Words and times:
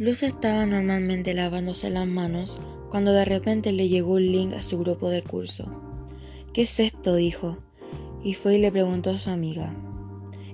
Luz 0.00 0.22
estaba 0.22 0.64
normalmente 0.64 1.34
lavándose 1.34 1.90
las 1.90 2.06
manos 2.06 2.58
cuando 2.88 3.12
de 3.12 3.26
repente 3.26 3.70
le 3.70 3.90
llegó 3.90 4.14
un 4.14 4.32
link 4.32 4.54
a 4.54 4.62
su 4.62 4.78
grupo 4.78 5.10
del 5.10 5.24
curso. 5.24 5.70
¿Qué 6.54 6.62
es 6.62 6.80
esto? 6.80 7.16
dijo, 7.16 7.58
y 8.24 8.32
fue 8.32 8.54
y 8.54 8.60
le 8.62 8.72
preguntó 8.72 9.10
a 9.10 9.18
su 9.18 9.28
amiga. 9.28 9.74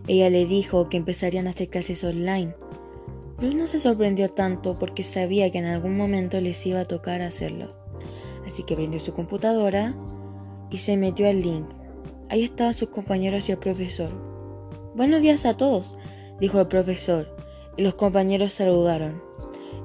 Ella 0.08 0.30
le 0.30 0.46
dijo 0.46 0.88
que 0.88 0.96
empezarían 0.96 1.46
a 1.46 1.50
hacer 1.50 1.68
clases 1.68 2.02
online. 2.02 2.56
Luz 3.40 3.54
no 3.54 3.68
se 3.68 3.78
sorprendió 3.78 4.30
tanto 4.30 4.74
porque 4.74 5.04
sabía 5.04 5.52
que 5.52 5.58
en 5.58 5.66
algún 5.66 5.96
momento 5.96 6.40
les 6.40 6.66
iba 6.66 6.80
a 6.80 6.88
tocar 6.88 7.22
hacerlo. 7.22 7.72
Así 8.48 8.64
que 8.64 8.74
prendió 8.74 8.98
su 8.98 9.14
computadora 9.14 9.94
y 10.72 10.78
se 10.78 10.96
metió 10.96 11.28
al 11.28 11.40
link. 11.40 11.68
Ahí 12.30 12.42
estaban 12.42 12.74
sus 12.74 12.88
compañeros 12.88 13.48
y 13.48 13.52
el 13.52 13.58
profesor. 13.58 14.10
Buenos 14.96 15.22
días 15.22 15.46
a 15.46 15.56
todos, 15.56 15.96
dijo 16.40 16.60
el 16.60 16.66
profesor, 16.66 17.35
los 17.76 17.94
compañeros 17.94 18.52
saludaron. 18.52 19.22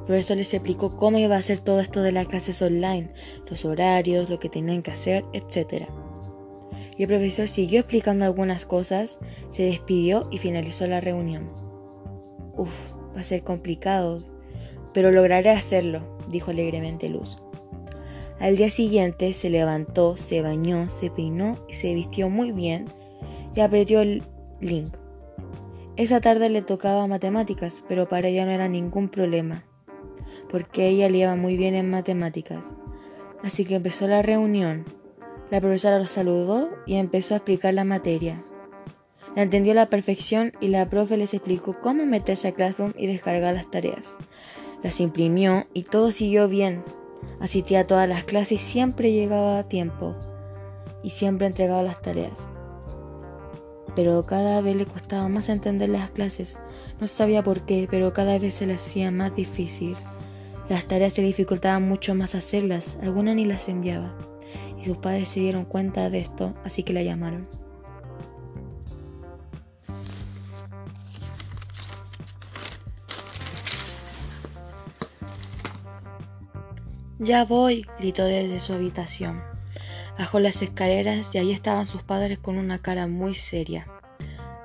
El 0.02 0.06
profesor 0.06 0.38
les 0.38 0.54
explicó 0.54 0.96
cómo 0.98 1.20
iba 1.20 1.36
a 1.36 1.40
hacer 1.40 1.60
todo 1.60 1.80
esto 1.80 2.02
de 2.02 2.12
las 2.12 2.28
clases 2.28 2.62
online, 2.62 3.14
los 3.50 3.66
horarios, 3.66 4.30
lo 4.30 4.40
que 4.40 4.50
tenían 4.50 4.82
que 4.82 4.92
hacer, 4.92 5.24
etc. 5.34 5.88
Y 6.98 7.04
el 7.04 7.08
profesor 7.08 7.48
siguió 7.48 7.82
explicando 7.82 8.26
algunas 8.26 8.66
cosas, 8.66 9.20
se 9.50 9.64
despidió 9.64 10.28
y 10.32 10.38
finalizó 10.38 10.88
la 10.88 11.02
reunión. 11.02 11.48
Uf, 12.58 12.94
va 13.16 13.22
a 13.22 13.24
ser 13.24 13.44
complicado, 13.44 14.20
pero 14.94 15.12
lograré 15.12 15.52
hacerlo, 15.52 16.18
dijo 16.30 16.52
alegremente 16.52 17.10
Luz. 17.10 17.38
Al 18.40 18.58
día 18.58 18.72
siguiente 18.72 19.34
se 19.34 19.52
levantó, 19.52 20.18
se 20.18 20.42
bañó, 20.42 20.90
se 20.90 21.12
peinó 21.12 21.64
y 21.70 21.74
se 21.74 21.94
vistió 21.94 22.28
muy 22.28 22.52
bien 22.52 22.86
y 23.56 23.60
apretó 23.60 24.02
el 24.02 24.24
link. 24.60 24.96
Esa 25.98 26.22
tarde 26.22 26.50
le 26.50 26.62
tocaba 26.62 27.06
matemáticas, 27.08 27.84
pero 27.88 28.08
para 28.08 28.30
ella 28.30 28.46
no 28.46 28.52
era 28.52 28.68
ningún 28.68 29.10
problema, 29.10 29.64
porque 30.50 30.88
ella 30.88 31.10
le 31.10 31.20
iba 31.20 31.36
muy 31.36 31.58
bien 31.58 31.76
en 31.76 31.90
matemáticas. 31.90 32.72
Así 33.44 33.66
que 33.66 33.76
empezó 33.76 34.08
la 34.08 34.22
reunión. 34.22 34.86
La 35.50 35.60
profesora 35.60 36.00
lo 36.00 36.08
saludó 36.08 36.70
y 36.86 36.96
empezó 36.96 37.34
a 37.34 37.38
explicar 37.38 37.74
la 37.74 37.84
materia. 37.84 38.44
La 39.36 39.44
entendió 39.44 39.74
a 39.74 39.76
la 39.76 39.90
perfección 39.90 40.54
y 40.60 40.68
la 40.68 40.90
profe 40.90 41.18
les 41.18 41.34
explicó 41.34 41.80
cómo 41.82 42.06
meterse 42.06 42.48
a 42.48 42.54
Classroom 42.54 42.94
y 42.98 43.08
descargar 43.08 43.54
las 43.54 43.70
tareas. 43.70 44.18
Las 44.84 45.00
imprimió 45.00 45.68
y 45.74 45.84
todo 45.84 46.12
siguió 46.12 46.48
bien, 46.48 46.84
Asistía 47.40 47.82
a 47.82 47.88
todas 47.88 48.08
las 48.08 48.24
clases 48.24 48.52
y 48.54 48.58
siempre 48.58 49.12
llegaba 49.12 49.60
a 49.60 49.68
tiempo 49.68 50.14
y 51.04 51.10
siempre 51.10 51.48
entregaba 51.48 51.82
las 51.82 52.02
tareas. 52.02 52.48
Pero 53.96 54.24
cada 54.26 54.62
vez 54.62 54.76
le 54.76 54.86
costaba 54.86 55.28
más 55.28 55.50
entender 55.50 55.90
las 55.90 56.12
clases. 56.12 56.60
No 57.00 57.08
sabía 57.08 57.44
por 57.44 57.66
qué, 57.66 57.88
pero 57.90 58.14
cada 58.14 58.40
vez 58.40 58.56
se 58.56 58.66
le 58.66 58.76
hacía 58.76 59.12
más 59.12 59.36
difícil. 59.36 59.96
Las 60.70 60.86
tareas 60.86 61.14
se 61.14 61.22
dificultaban 61.22 61.88
mucho 61.88 62.16
más 62.16 62.34
hacerlas, 62.36 62.98
algunas 63.02 63.36
ni 63.36 63.46
las 63.46 63.68
enviaba. 63.68 64.16
Y 64.80 64.86
sus 64.86 64.98
padres 64.98 65.30
se 65.30 65.42
dieron 65.42 65.66
cuenta 65.66 66.10
de 66.10 66.20
esto, 66.20 66.54
así 66.64 66.84
que 66.84 66.94
la 66.94 67.04
llamaron. 67.04 67.44
Ya 77.20 77.46
voy, 77.46 77.86
gritó 78.00 78.24
desde 78.24 78.60
su 78.60 78.74
habitación. 78.74 79.51
Bajó 80.22 80.40
las 80.40 80.62
escaleras 80.62 81.34
y 81.34 81.40
allí 81.40 81.52
estaban 81.52 81.88
sus 81.88 82.04
padres 82.04 82.38
con 82.38 82.60
una 82.60 82.78
cara 82.78 83.08
muy 83.08 83.34
seria. 83.34 83.88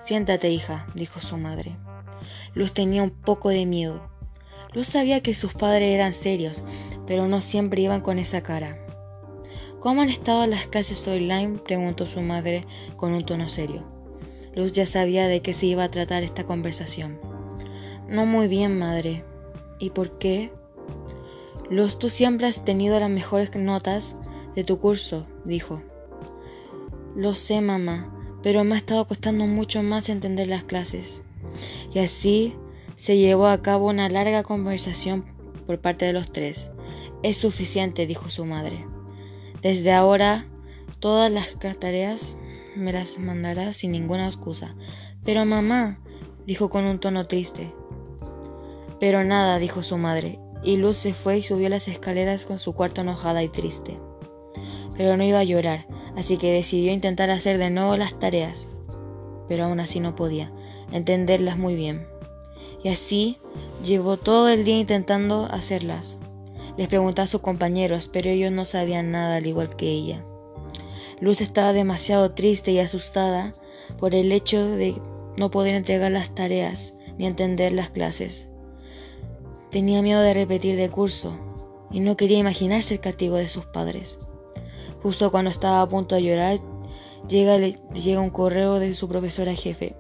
Siéntate, 0.00 0.50
hija, 0.50 0.86
dijo 0.94 1.22
su 1.22 1.38
madre. 1.38 1.78
Luz 2.52 2.74
tenía 2.74 3.02
un 3.02 3.08
poco 3.08 3.48
de 3.48 3.64
miedo. 3.64 4.06
Luz 4.74 4.88
sabía 4.88 5.22
que 5.22 5.32
sus 5.32 5.54
padres 5.54 5.94
eran 5.94 6.12
serios, 6.12 6.62
pero 7.06 7.26
no 7.26 7.40
siempre 7.40 7.80
iban 7.80 8.02
con 8.02 8.18
esa 8.18 8.42
cara. 8.42 8.76
¿Cómo 9.80 10.02
han 10.02 10.10
estado 10.10 10.46
las 10.46 10.66
clases 10.66 11.08
online? 11.08 11.58
preguntó 11.64 12.06
su 12.06 12.20
madre 12.20 12.60
con 12.98 13.14
un 13.14 13.24
tono 13.24 13.48
serio. 13.48 13.82
Luz 14.54 14.72
ya 14.72 14.84
sabía 14.84 15.26
de 15.26 15.40
qué 15.40 15.54
se 15.54 15.64
iba 15.64 15.84
a 15.84 15.90
tratar 15.90 16.22
esta 16.22 16.44
conversación. 16.44 17.18
No 18.10 18.26
muy 18.26 18.46
bien, 18.46 18.78
madre. 18.78 19.24
¿Y 19.78 19.88
por 19.88 20.18
qué? 20.18 20.52
Luz, 21.70 21.98
tú 21.98 22.10
siempre 22.10 22.46
has 22.46 22.62
tenido 22.62 23.00
las 23.00 23.08
mejores 23.08 23.56
notas 23.56 24.16
de 24.56 24.64
tu 24.64 24.80
curso, 24.80 25.26
dijo. 25.44 25.82
Lo 27.14 27.34
sé, 27.34 27.60
mamá, 27.60 28.12
pero 28.42 28.64
me 28.64 28.74
ha 28.74 28.78
estado 28.78 29.06
costando 29.06 29.46
mucho 29.46 29.82
más 29.82 30.08
entender 30.08 30.48
las 30.48 30.64
clases. 30.64 31.22
Y 31.94 32.00
así 32.00 32.54
se 32.96 33.16
llevó 33.18 33.46
a 33.46 33.62
cabo 33.62 33.88
una 33.88 34.08
larga 34.08 34.42
conversación 34.42 35.24
por 35.66 35.80
parte 35.80 36.06
de 36.06 36.12
los 36.12 36.32
tres. 36.32 36.70
Es 37.22 37.38
suficiente, 37.38 38.06
dijo 38.06 38.28
su 38.28 38.44
madre. 38.44 38.86
Desde 39.62 39.92
ahora, 39.92 40.46
todas 40.98 41.30
las 41.30 41.56
tareas 41.78 42.36
me 42.74 42.92
las 42.92 43.18
mandarás 43.18 43.76
sin 43.76 43.92
ninguna 43.92 44.26
excusa. 44.26 44.74
Pero 45.24 45.44
mamá, 45.44 45.98
dijo 46.46 46.70
con 46.70 46.84
un 46.84 46.98
tono 46.98 47.26
triste. 47.26 47.74
Pero 49.00 49.24
nada, 49.24 49.58
dijo 49.58 49.82
su 49.82 49.98
madre, 49.98 50.38
y 50.62 50.76
Luz 50.76 50.96
se 50.96 51.12
fue 51.12 51.38
y 51.38 51.42
subió 51.42 51.68
las 51.68 51.88
escaleras 51.88 52.44
con 52.44 52.58
su 52.58 52.72
cuarto 52.72 53.02
enojada 53.02 53.42
y 53.42 53.48
triste. 53.48 53.98
Pero 54.96 55.16
no 55.16 55.24
iba 55.24 55.38
a 55.38 55.44
llorar, 55.44 55.86
así 56.16 56.36
que 56.36 56.52
decidió 56.52 56.92
intentar 56.92 57.30
hacer 57.30 57.58
de 57.58 57.70
nuevo 57.70 57.96
las 57.96 58.18
tareas. 58.18 58.68
Pero 59.48 59.64
aún 59.64 59.80
así 59.80 60.00
no 60.00 60.14
podía 60.14 60.52
entenderlas 60.92 61.58
muy 61.58 61.74
bien. 61.74 62.06
Y 62.82 62.88
así 62.88 63.38
llevó 63.84 64.16
todo 64.16 64.48
el 64.48 64.64
día 64.64 64.78
intentando 64.78 65.46
hacerlas. 65.46 66.18
Les 66.76 66.88
preguntó 66.88 67.22
a 67.22 67.26
sus 67.26 67.40
compañeros, 67.40 68.08
pero 68.12 68.28
ellos 68.28 68.52
no 68.52 68.64
sabían 68.64 69.10
nada 69.10 69.36
al 69.36 69.46
igual 69.46 69.76
que 69.76 69.88
ella. 69.88 70.24
Luz 71.20 71.40
estaba 71.40 71.72
demasiado 71.72 72.32
triste 72.32 72.72
y 72.72 72.78
asustada 72.78 73.54
por 73.98 74.14
el 74.14 74.32
hecho 74.32 74.64
de 74.66 75.00
no 75.36 75.50
poder 75.50 75.74
entregar 75.74 76.12
las 76.12 76.34
tareas 76.34 76.92
ni 77.18 77.26
entender 77.26 77.72
las 77.72 77.90
clases. 77.90 78.48
Tenía 79.70 80.02
miedo 80.02 80.20
de 80.20 80.34
repetir 80.34 80.76
de 80.76 80.90
curso 80.90 81.38
y 81.90 82.00
no 82.00 82.16
quería 82.16 82.38
imaginarse 82.38 82.94
el 82.94 83.00
castigo 83.00 83.36
de 83.36 83.48
sus 83.48 83.64
padres. 83.64 84.18
Justo 85.06 85.30
cuando 85.30 85.52
estaba 85.52 85.82
a 85.82 85.88
punto 85.88 86.16
de 86.16 86.24
llorar, 86.24 86.58
llega, 87.28 87.58
llega 87.58 88.20
un 88.20 88.30
correo 88.30 88.80
de 88.80 88.92
su 88.94 89.06
profesora 89.08 89.54
jefe. 89.54 89.94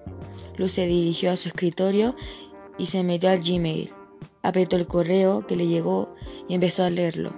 Luz 0.56 0.72
se 0.72 0.88
dirigió 0.88 1.30
a 1.30 1.36
su 1.36 1.46
escritorio 1.46 2.16
y 2.76 2.86
se 2.86 3.04
metió 3.04 3.30
al 3.30 3.38
Gmail. 3.38 3.92
Apretó 4.42 4.74
el 4.74 4.88
correo 4.88 5.46
que 5.46 5.54
le 5.54 5.68
llegó 5.68 6.12
y 6.48 6.54
empezó 6.54 6.82
a 6.82 6.90
leerlo. 6.90 7.34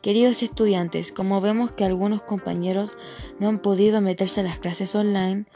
Queridos 0.00 0.44
estudiantes, 0.44 1.10
como 1.10 1.40
vemos 1.40 1.72
que 1.72 1.84
algunos 1.84 2.22
compañeros 2.22 2.96
no 3.40 3.48
han 3.48 3.58
podido 3.58 4.00
meterse 4.00 4.38
a 4.38 4.44
las 4.44 4.60
clases 4.60 4.94
online, 4.94 5.46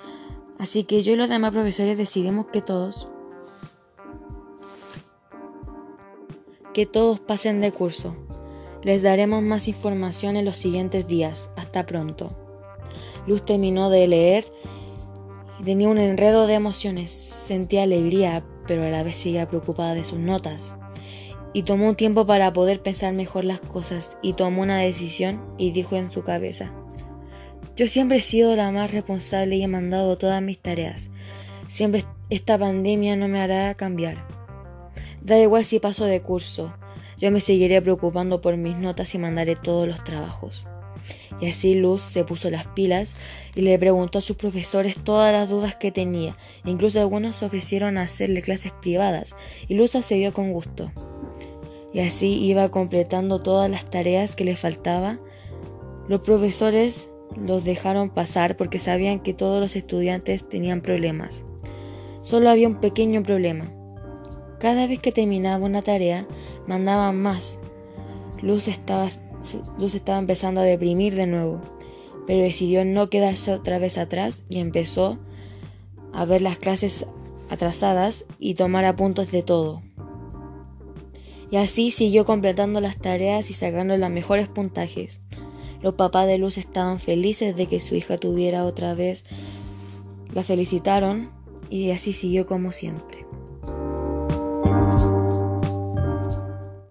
así 0.59 0.83
que 0.83 1.05
yo 1.05 1.13
y 1.13 1.17
los 1.17 1.29
demás 1.29 1.53
profesores 1.53 1.97
decidimos 1.97 2.47
que 2.47 2.61
todos 2.61 3.07
que 6.73 6.87
todos 6.87 7.21
pasen 7.21 7.61
de 7.61 7.71
curso. 7.71 8.17
Les 8.85 9.03
daremos 9.03 9.43
más 9.43 9.67
información 9.67 10.37
en 10.37 10.45
los 10.45 10.59
siguientes 10.59 11.07
días. 11.07 11.49
Hasta 11.57 11.87
pronto. 11.87 12.37
Luz 13.27 13.45
terminó 13.45 13.89
de 13.89 14.07
leer 14.07 14.45
y 15.59 15.65
tenía 15.65 15.89
un 15.89 15.97
enredo 15.97 16.47
de 16.47 16.55
emociones. 16.55 17.11
Sentía 17.11 17.85
alegría, 17.85 18.45
pero 18.67 18.85
a 18.85 18.91
la 18.91 19.03
vez 19.03 19.17
seguía 19.17 19.49
preocupada 19.49 19.95
de 19.95 20.05
sus 20.05 20.19
notas. 20.19 20.75
Y 21.55 21.63
tomó 21.63 21.89
un 21.89 21.97
tiempo 21.97 22.27
para 22.27 22.53
poder 22.53 22.83
pensar 22.83 23.15
mejor 23.15 23.45
las 23.45 23.61
cosas 23.61 24.19
y 24.21 24.35
tomó 24.35 24.63
una 24.63 24.79
decisión 24.79 25.41
y 25.57 25.71
dijo 25.71 25.97
en 25.97 26.11
su 26.11 26.23
cabeza, 26.23 26.73
yo 27.77 27.89
siempre 27.89 28.19
he 28.19 28.23
sido 28.23 28.55
la 28.55 28.71
más 28.71 28.93
responsable 28.93 29.57
y 29.57 29.63
he 29.63 29.69
mandado 29.69 30.19
todas 30.19 30.43
mis 30.43 30.59
tareas. 30.59 31.11
Siempre 31.69 32.05
esta 32.29 32.59
pandemia 32.59 33.17
no 33.17 33.29
me 33.29 33.41
hará 33.41 33.75
cambiar. 33.75 34.27
Da 35.23 35.39
igual 35.39 35.65
si 35.65 35.81
paso 35.81 36.05
de 36.05 36.21
curso, 36.21 36.75
yo 37.19 37.31
me 37.31 37.41
seguiré 37.41 37.81
preocupando 37.83 38.41
por 38.41 38.57
mis 38.57 38.77
notas 38.77 39.15
y 39.15 39.19
mandaré 39.19 39.57
todos 39.57 39.87
los 39.89 40.03
trabajos. 40.05 40.67
Y 41.41 41.49
así 41.49 41.75
Luz 41.75 42.03
se 42.03 42.25
puso 42.25 42.51
las 42.51 42.67
pilas 42.69 43.15
y 43.55 43.63
le 43.63 43.79
preguntó 43.79 44.19
a 44.19 44.23
sus 44.23 44.37
profesores 44.37 44.97
todas 45.03 45.33
las 45.33 45.49
dudas 45.49 45.77
que 45.77 45.93
tenía. 45.93 46.37
Incluso 46.65 47.01
algunos 47.01 47.37
se 47.37 47.47
ofrecieron 47.47 47.99
a 47.99 48.03
hacerle 48.03 48.43
clases 48.43 48.73
privadas 48.81 49.35
y 49.69 49.75
Luz 49.75 49.95
accedió 49.95 50.33
con 50.33 50.53
gusto. 50.53 50.93
Y 51.93 52.01
así 52.01 52.45
iba 52.45 52.69
completando 52.71 53.43
todas 53.43 53.71
las 53.71 53.89
tareas 53.89 54.35
que 54.35 54.45
le 54.45 54.57
faltaba. 54.57 55.19
Los 56.09 56.21
profesores 56.21 57.11
los 57.37 57.65
dejaron 57.65 58.11
pasar 58.11 58.57
porque 58.57 58.79
sabían 58.79 59.21
que 59.21 59.35
todos 59.35 59.61
los 59.61 59.77
estudiantes 59.77 60.49
tenían 60.49 60.81
problemas. 60.81 61.45
Solo 62.23 62.51
había 62.51 62.69
un 62.69 62.81
pequeño 62.81 63.23
problema. 63.23 63.71
Cada 64.59 64.87
vez 64.87 65.01
que 65.01 65.13
terminaba 65.13 65.65
una 65.65 65.83
tarea, 65.83 66.27
mandaba 66.67 67.13
más. 67.13 67.59
Luz 68.43 68.69
estaba, 68.69 69.09
Luz 69.79 69.95
estaba 69.95 70.19
empezando 70.19 70.61
a 70.61 70.65
deprimir 70.65 71.15
de 71.15 71.27
nuevo, 71.27 71.61
pero 72.27 72.43
decidió 72.43 72.85
no 72.85 73.11
quedarse 73.11 73.53
otra 73.53 73.79
vez 73.79 73.99
atrás 73.99 74.45
y 74.49 74.59
empezó 74.59 75.19
a 76.13 76.25
ver 76.25 76.43
las 76.43 76.59
clases 76.59 77.07
atrasadas 77.51 78.25
y 78.39 78.55
tomar 78.55 78.85
apuntes 78.85 79.31
de 79.31 79.43
todo. 79.43 79.83
Y 81.51 81.57
así 81.57 81.91
siguió 81.91 82.25
completando 82.25 82.81
las 82.81 82.99
tareas 82.99 83.51
y 83.51 83.55
sacando 83.55 83.97
los 83.97 84.11
mejores 84.11 84.49
puntajes. 84.49 85.21
Los 85.83 85.95
papás 85.95 86.27
de 86.27 86.39
Luz 86.39 86.57
estaban 86.57 86.99
felices 86.99 87.55
de 87.57 87.67
que 87.67 87.81
su 87.81 87.95
hija 87.95 88.17
tuviera 88.17 88.65
otra 88.65 88.95
vez. 88.95 89.25
La 90.33 90.43
felicitaron 90.43 91.31
y 91.69 91.91
así 91.91 92.13
siguió 92.13 92.47
como 92.47 92.73
siempre. 92.73 93.24